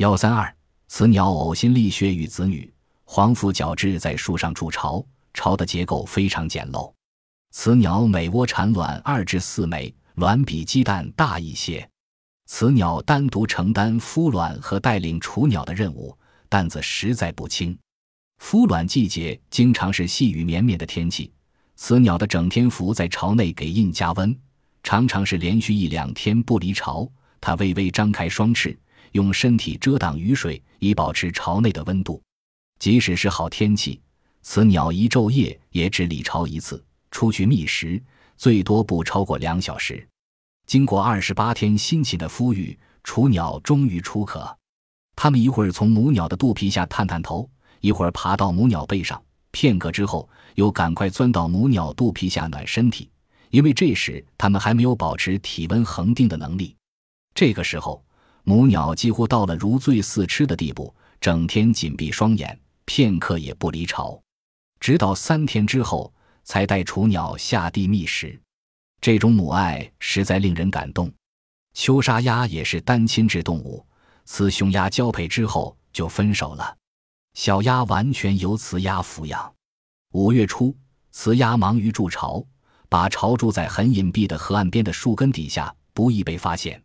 [0.00, 0.50] 幺三二，
[0.88, 2.72] 雌鸟呕心沥血与子女，
[3.04, 6.90] 黄腹角质在树上筑巢，巢的结构非常简陋。
[7.50, 11.86] 雌鸟每窝产卵二至四枚，卵比鸡蛋大一些。
[12.46, 16.16] 雌鸟单独承担孵卵和带领雏鸟的任务，
[16.48, 17.78] 担子实在不轻。
[18.42, 21.30] 孵卵季节经常是细雨绵绵的天气，
[21.76, 24.34] 雌鸟的整天伏在巢内给印加温，
[24.82, 27.06] 常常是连续一两天不离巢。
[27.38, 28.74] 它微微张开双翅，
[29.12, 32.20] 用身体遮挡雨水，以保持巢内的温度。
[32.78, 34.00] 即使是好天气，
[34.42, 38.02] 雌鸟一昼夜也只离巢一次，出去觅食
[38.36, 40.06] 最多不超过两小时。
[40.66, 44.56] 经过二十八天辛勤的孵育，雏鸟终于出壳。
[45.16, 47.48] 它们一会儿从母鸟的肚皮下探探头。
[47.80, 53.10] 一会儿爬到母鸟背上，片刻之后又赶快钻到母鸟肚皮下暖身体，
[53.48, 56.76] 因为这时它们还没有保持体温恒定的能力。
[57.34, 58.04] 这个时候，
[58.44, 64.20] 母鸟几乎到了如醉似痴的地步，整天紧闭双眼，片刻也不离巢，
[64.80, 66.12] 直到三天之后
[66.44, 68.40] 才带雏鸟下地觅食。
[69.00, 71.12] 这种母爱实在令人感动。
[71.72, 73.86] 秋沙鸭也是单亲制动物，
[74.24, 76.76] 雌雄鸭交配之后就分手了。
[77.34, 79.54] 小鸭完全由雌鸭抚养。
[80.12, 80.76] 五月初，
[81.12, 82.44] 雌鸭忙于筑巢，
[82.88, 86.82] 把巢筑在很隐蔽的河岸边的树根底下，不易被发现。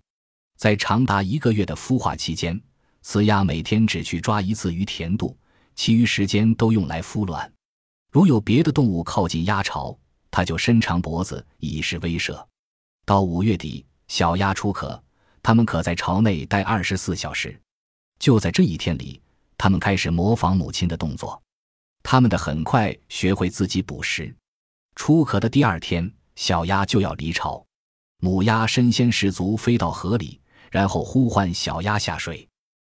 [0.55, 2.59] 在长达一个月的孵化期间，
[3.01, 5.37] 雌鸭每天只去抓一次鱼甜度，
[5.75, 7.51] 其余时间都用来孵卵。
[8.11, 9.97] 如有别的动物靠近鸭巢，
[10.31, 12.45] 它就伸长脖子以示威慑。
[13.05, 15.03] 到五月底，小鸭出壳，
[15.43, 17.59] 它们可在巢内待二十四小时。
[18.17, 19.21] 就在这一天里。
[19.57, 21.41] 他们开始模仿母亲的动作，
[22.03, 24.35] 他们的很快学会自己捕食。
[24.95, 27.65] 出壳的第二天，小鸭就要离巢，
[28.19, 32.47] 母鸭身先士卒飞到河里，然后呼唤小鸭下水。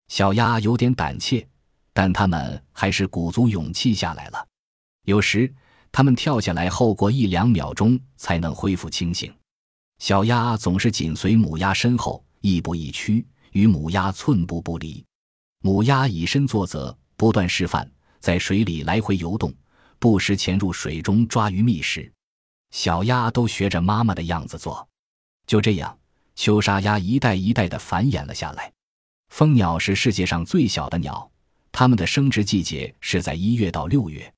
[0.08, 1.46] 小鸭有点胆怯，
[1.92, 4.46] 但它们还是鼓足勇气下来了。
[5.04, 5.52] 有时，
[5.92, 9.34] 它们跳下来后过一两秒钟才能恢复清醒。
[9.98, 15.04] 小鸭总是紧随母鸭身后，亦步亦趋，与母鸭寸步不离。
[15.60, 17.90] 母鸭以身作则，不断示范，
[18.20, 19.52] 在水里来回游动，
[19.98, 22.10] 不时潜入水中抓鱼觅食。
[22.70, 24.86] 小鸭都学着妈妈的样子做。
[25.46, 25.98] 就这样，
[26.38, 28.72] 秋沙鸭一代一代的繁衍了下来。
[29.28, 31.28] 蜂鸟是世界上最小的鸟，
[31.72, 34.32] 它们的生殖季节是在一月到六月。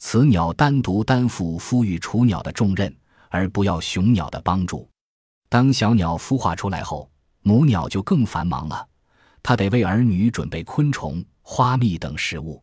[0.00, 2.92] 雌鸟单独担负孵育雏鸟的重任，
[3.28, 4.90] 而不要雄鸟的帮助。
[5.48, 7.08] 当小鸟孵化出来后，
[7.42, 8.84] 母鸟就更繁忙了。
[9.40, 12.60] 它得为儿女准备昆虫、花蜜等食物。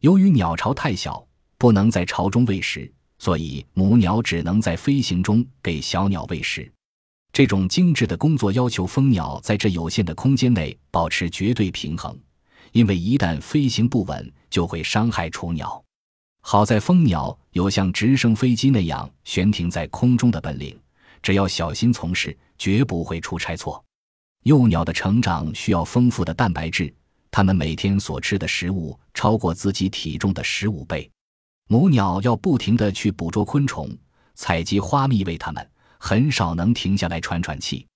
[0.00, 1.24] 由于鸟巢太小，
[1.58, 6.68] 不能在巢中喂食，所以母鸟只能在飞行中给小鸟喂食。
[7.36, 12.18] 这种精致的工作要求蜂鸟在这有限的空间内保持绝对平衡，
[12.72, 15.84] 因为一旦飞行不稳，就会伤害雏鸟。
[16.40, 20.74] 好在蜂鸟有像直升飞机那样悬停在空中的本领，
[21.22, 23.84] 只要小心从事，绝不会出差错。
[24.44, 26.90] 幼鸟的成长需要丰富的蛋白质，
[27.30, 31.10] 它们每天所吃的食物超过自己体重的十五倍。
[31.68, 33.94] 母鸟要不停地去捕捉昆虫、
[34.34, 37.86] 采集花蜜喂它们，很少能停下来喘喘气。